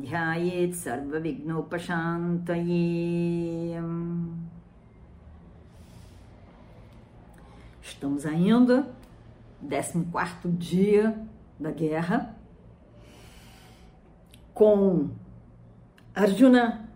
[0.00, 3.74] Dhyayet Sarva Vignopashantaye
[7.82, 8.88] Estamos ainda,
[9.68, 11.20] 14 dia
[11.58, 12.34] da guerra,
[14.54, 15.10] com
[16.14, 16.88] Arjuna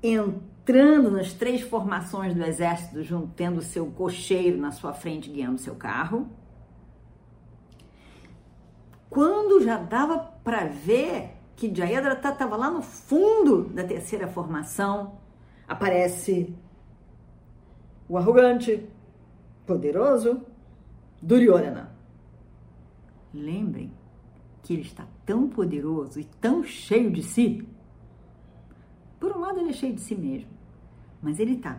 [0.00, 5.74] entrando nas três formações do exército, junto, tendo seu cocheiro na sua frente guiando seu
[5.74, 6.28] carro.
[9.08, 15.18] Quando já dava para ver que Jayadratha estava lá no fundo da terceira formação,
[15.68, 16.54] aparece
[18.08, 18.88] o arrogante,
[19.66, 20.42] poderoso
[21.22, 21.94] Duryodhana.
[23.32, 23.92] Lembrem
[24.62, 27.66] que ele está tão poderoso e tão cheio de si.
[29.18, 30.50] Por um lado, ele é cheio de si mesmo,
[31.22, 31.78] mas ele está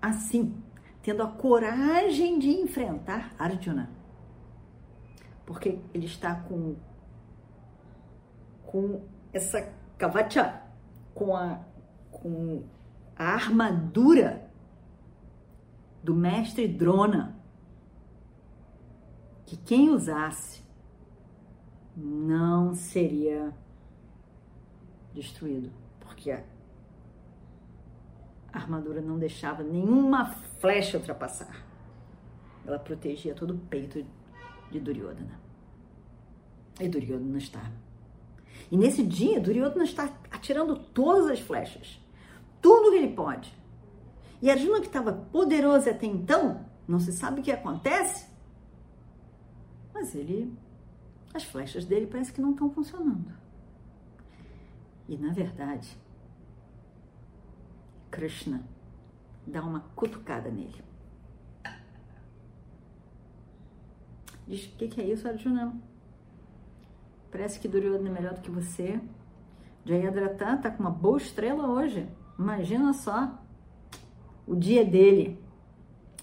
[0.00, 0.54] assim,
[1.00, 3.88] tendo a coragem de enfrentar Arjuna.
[5.46, 6.74] Porque ele está com,
[8.72, 9.02] com
[9.34, 10.62] essa kavacha,
[11.14, 11.60] com a,
[12.10, 12.64] com
[13.14, 14.50] a armadura
[16.02, 17.36] do mestre Drona,
[19.44, 20.62] que quem usasse
[21.94, 23.52] não seria
[25.12, 26.42] destruído, porque a
[28.50, 31.62] armadura não deixava nenhuma flecha ultrapassar.
[32.66, 34.02] Ela protegia todo o peito
[34.70, 35.38] de Duryodhana.
[36.80, 37.70] E Duryodhana está.
[38.70, 42.00] E nesse dia, Duryodhana está atirando todas as flechas.
[42.60, 43.52] Tudo que ele pode.
[44.40, 48.26] E Arjuna, que estava poderoso até então, não se sabe o que acontece,
[49.94, 50.52] mas ele
[51.34, 53.32] as flechas dele parece que não estão funcionando.
[55.08, 55.96] E na verdade,
[58.10, 58.62] Krishna
[59.46, 60.84] dá uma cutucada nele.
[64.46, 65.74] Diz: O que, que, é isso, Arjuna?
[67.32, 69.00] Parece que Duryodhana é melhor do que você.
[69.86, 72.06] Jayadratha tá com uma boa estrela hoje.
[72.38, 73.42] Imagina só
[74.46, 75.42] o dia dele.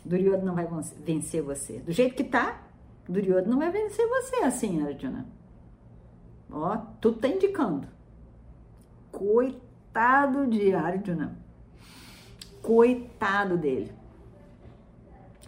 [0.05, 0.67] Duryodhana não vai
[1.03, 1.79] vencer você.
[1.79, 2.61] Do jeito que tá,
[3.07, 5.25] Duryodhana não vai vencer você assim, Arjuna.
[6.51, 7.87] Ó, tudo tá indicando.
[9.11, 11.35] Coitado de Arjuna.
[12.61, 13.91] Coitado dele.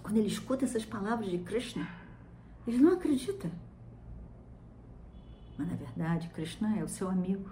[0.01, 1.87] Quando ele escuta essas palavras de Krishna,
[2.67, 3.51] ele não acredita.
[5.57, 7.49] Mas na verdade, Krishna é o seu amigo.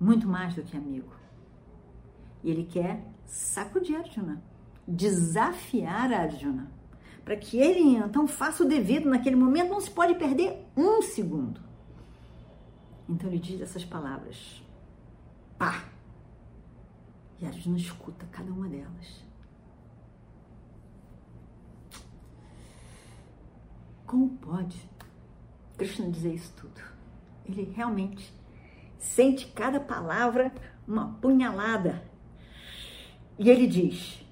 [0.00, 1.12] Muito mais do que amigo.
[2.42, 4.42] E ele quer sacudir Arjuna,
[4.86, 6.78] desafiar Arjuna
[7.28, 11.60] para que ele então faça o devido naquele momento, não se pode perder um segundo.
[13.06, 14.64] Então ele diz essas palavras:
[15.58, 15.84] pá!
[17.38, 19.22] E Arjuna escuta cada uma delas.
[24.06, 24.78] Como pode
[25.78, 26.80] Krishna dizer isso tudo?
[27.46, 28.34] Ele realmente
[28.98, 30.52] sente cada palavra
[30.86, 32.02] uma punhalada.
[33.38, 34.26] E ele diz: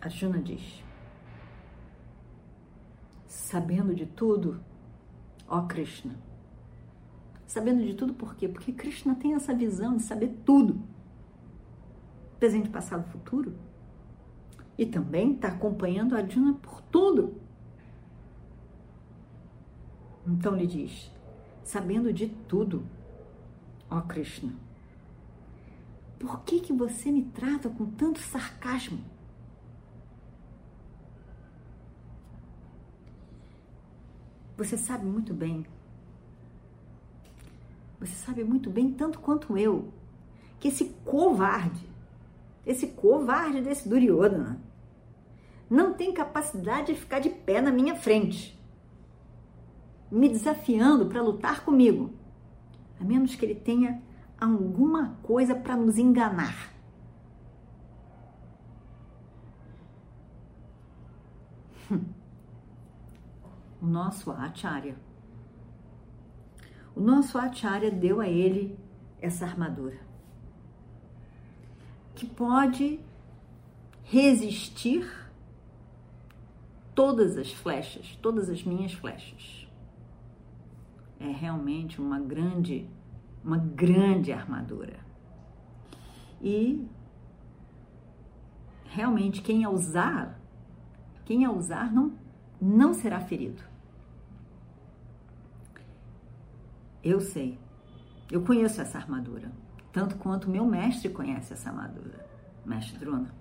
[0.00, 0.82] Arjuna diz:
[3.26, 4.60] sabendo de tudo,
[5.46, 6.14] ó Krishna.
[7.46, 8.48] Sabendo de tudo por quê?
[8.48, 10.80] Porque Krishna tem essa visão de saber tudo.
[12.38, 13.54] Presente, passado, futuro.
[14.78, 17.49] E também está acompanhando Arjuna por tudo.
[20.26, 21.10] Então ele diz:
[21.64, 22.84] sabendo de tudo,
[23.88, 24.52] ó Krishna,
[26.18, 29.00] por que, que você me trata com tanto sarcasmo?
[34.58, 35.64] Você sabe muito bem.
[37.98, 39.90] Você sabe muito bem, tanto quanto eu,
[40.58, 41.88] que esse covarde,
[42.66, 44.60] esse covarde desse Duryodhana,
[45.68, 48.59] não tem capacidade de ficar de pé na minha frente,
[50.10, 52.10] me desafiando para lutar comigo,
[53.00, 54.02] a menos que ele tenha
[54.38, 56.72] alguma coisa para nos enganar.
[63.80, 64.96] o nosso acharya.
[66.94, 68.78] O nosso acharya deu a ele
[69.20, 70.10] essa armadura
[72.20, 73.00] que pode
[74.04, 75.10] resistir
[76.94, 79.66] todas as flechas, todas as minhas flechas.
[81.20, 82.88] É realmente uma grande,
[83.44, 84.98] uma grande armadura.
[86.40, 86.88] e
[88.90, 90.38] realmente quem a usar,
[91.24, 92.12] quem a usar não,
[92.60, 93.62] não será ferido.
[97.02, 97.58] Eu sei,
[98.30, 99.50] eu conheço essa armadura,
[99.92, 102.26] tanto quanto meu mestre conhece essa armadura,
[102.64, 103.32] mestre Drona.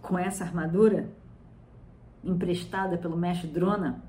[0.00, 1.10] Com essa armadura
[2.22, 4.02] emprestada pelo mestre Drona,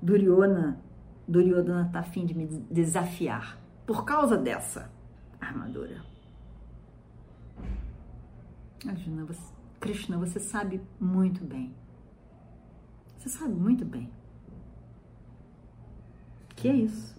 [0.00, 0.80] Duryodhana,
[1.26, 4.90] Duryodhana está a fim de me desafiar por causa dessa
[5.40, 6.04] armadura.
[8.86, 11.74] Arjuna, você, Krishna, você sabe muito bem.
[13.18, 14.10] Você sabe muito bem.
[16.54, 17.16] Que é isso?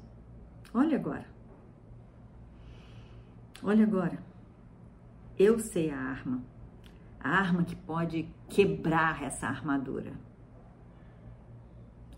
[0.73, 1.25] Olha agora.
[3.61, 4.23] Olha agora.
[5.37, 6.41] Eu sei a arma.
[7.19, 10.13] A arma que pode quebrar essa armadura.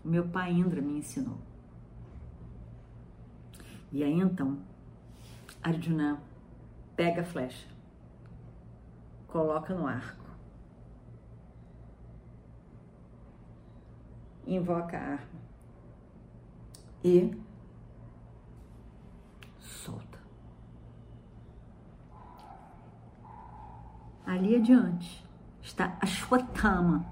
[0.04, 1.38] Meu pai Indra me ensinou.
[3.90, 4.58] E aí então,
[5.62, 6.20] Arjuna
[6.96, 7.72] pega a flecha
[9.32, 10.22] coloca no arco.
[14.46, 15.42] Invoca a arma.
[17.02, 17.34] E
[19.58, 20.18] solta.
[24.26, 25.26] Ali adiante
[25.62, 27.04] está Ashwatthama,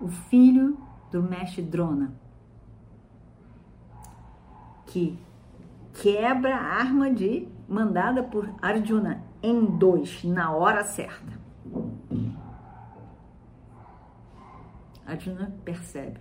[0.00, 0.78] o filho
[1.16, 2.12] do mestre Drona,
[4.84, 5.18] que
[5.94, 11.32] quebra a arma de mandada por Arjuna em dois, na hora certa.
[15.06, 16.20] Arjuna percebe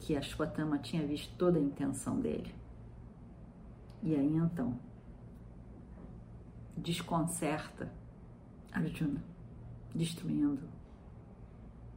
[0.00, 2.52] que Ashwatthama tinha visto toda a intenção dele.
[4.02, 4.76] E aí então
[6.76, 7.88] desconcerta
[8.72, 9.22] Arjuna,
[9.94, 10.74] destruindo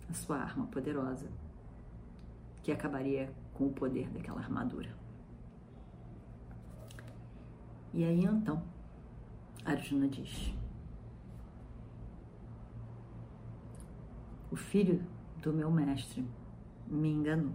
[0.09, 1.29] a sua arma poderosa,
[2.63, 4.95] que acabaria com o poder daquela armadura.
[7.93, 8.61] E aí então
[9.67, 10.53] Arjuna diz.
[14.49, 15.05] O filho
[15.41, 16.25] do meu mestre
[16.87, 17.53] me enganou,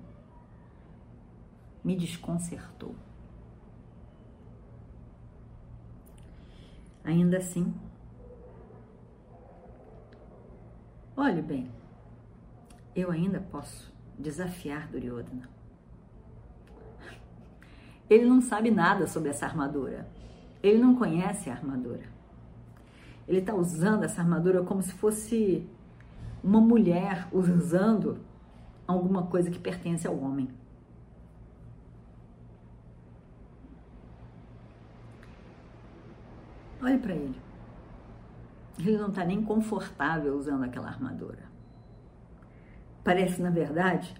[1.82, 2.94] me desconcertou.
[7.02, 7.75] Ainda assim,
[11.16, 11.70] olhe bem,
[12.94, 15.48] eu ainda posso desafiar Duryodhana.
[18.08, 20.06] Ele não sabe nada sobre essa armadura.
[20.62, 22.04] Ele não conhece a armadura.
[23.26, 25.66] Ele está usando essa armadura como se fosse
[26.42, 28.18] uma mulher usando
[28.86, 30.48] alguma coisa que pertence ao homem.
[36.82, 37.40] Olhe para ele.
[38.78, 41.51] Ele não está nem confortável usando aquela armadura.
[43.04, 44.14] Parece, na verdade,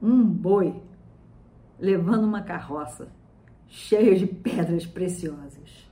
[0.00, 0.82] um boi
[1.78, 3.08] levando uma carroça
[3.66, 5.88] cheio de pedras preciosas.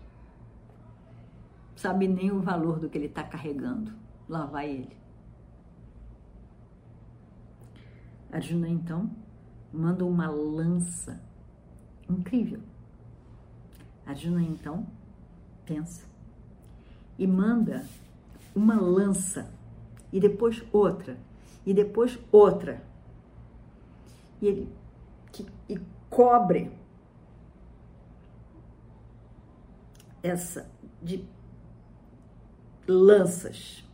[1.74, 3.92] Sabe nem o valor do que ele está carregando.
[4.28, 4.96] Lá vai ele.
[8.30, 9.10] Arjuna então
[9.72, 11.20] manda uma lança
[12.08, 12.60] incrível.
[14.04, 14.86] Arjuna então
[15.64, 16.06] pensa
[17.18, 17.84] e manda
[18.54, 19.52] uma lança
[20.12, 21.18] e depois outra
[21.64, 22.82] e depois outra
[24.40, 24.72] e ele
[25.32, 25.78] que, e
[26.08, 26.70] cobre
[30.22, 30.70] essa
[31.02, 31.24] de
[32.86, 33.84] lanças.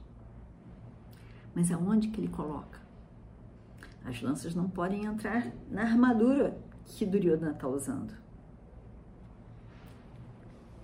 [1.54, 2.80] Mas aonde que ele coloca?
[4.04, 8.14] As lanças não podem entrar na armadura que Duryodhana está usando.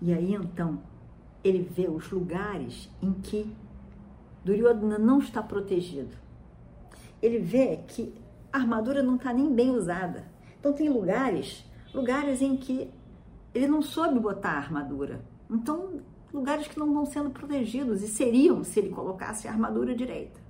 [0.00, 0.82] E aí então
[1.44, 3.54] ele vê os lugares em que
[4.44, 6.16] Duryodhana não está protegido.
[7.22, 8.14] Ele vê que
[8.52, 10.24] a armadura não está nem bem usada.
[10.58, 12.90] Então tem lugares, lugares em que
[13.54, 15.24] ele não soube botar a armadura.
[15.50, 16.00] Então,
[16.32, 20.40] lugares que não estão sendo protegidos e seriam se ele colocasse a armadura direita.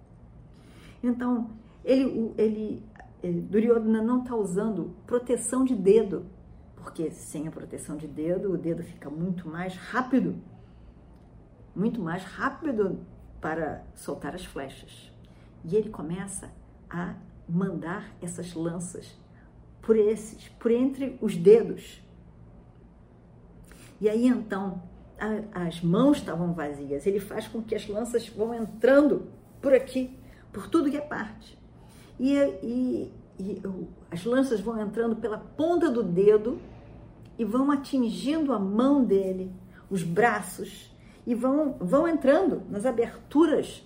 [1.03, 1.51] Então,
[1.85, 2.83] ele, ele
[3.23, 6.27] eh, Duryodhana não está usando proteção de dedo,
[6.77, 10.37] porque sem a proteção de dedo, o dedo fica muito mais rápido,
[11.75, 13.01] muito mais rápido
[13.41, 15.11] para soltar as flechas.
[15.65, 16.51] E ele começa
[16.89, 17.15] a
[17.49, 19.19] mandar essas lanças
[19.83, 22.03] por esses, por entre os dedos.
[24.01, 24.83] E aí então
[25.19, 27.07] a, as mãos estavam vazias.
[27.07, 29.29] Ele faz com que as lanças vão entrando
[29.61, 30.19] por aqui,
[30.53, 31.59] por tudo que é parte.
[32.19, 33.63] E, e, e
[34.11, 36.59] as lanças vão entrando pela ponta do dedo
[37.39, 39.51] e vão atingindo a mão dele,
[39.89, 40.95] os braços,
[41.27, 43.85] e vão, vão entrando nas aberturas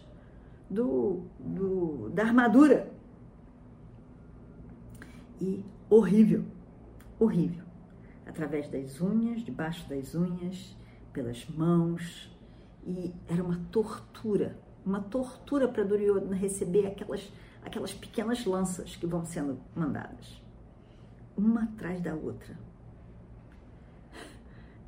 [0.68, 2.92] do, do, da armadura.
[5.40, 6.44] E horrível,
[7.18, 7.64] horrível.
[8.26, 10.76] Através das unhas, debaixo das unhas,
[11.12, 12.30] pelas mãos.
[12.86, 17.32] E era uma tortura, uma tortura para Duryodhana receber aquelas,
[17.64, 20.42] aquelas pequenas lanças que vão sendo mandadas,
[21.36, 22.58] uma atrás da outra.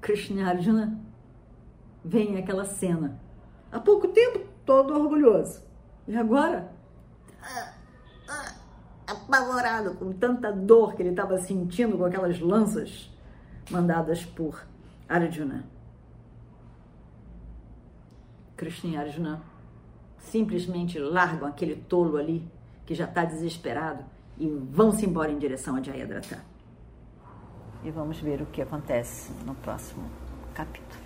[0.00, 1.00] Krishna Arjuna
[2.06, 3.20] vem aquela cena.
[3.70, 5.62] Há pouco tempo, todo orgulhoso.
[6.06, 6.70] E agora,
[9.06, 13.10] apavorado com tanta dor que ele estava sentindo com aquelas lanças
[13.70, 14.64] mandadas por
[15.08, 15.64] Arjuna.
[18.56, 19.42] Krishna e Arjuna
[20.18, 22.48] simplesmente largam aquele tolo ali
[22.86, 24.04] que já está desesperado
[24.38, 26.42] e vão-se embora em direção a Jayadratha.
[27.84, 30.08] E vamos ver o que acontece no próximo
[30.54, 31.05] capítulo.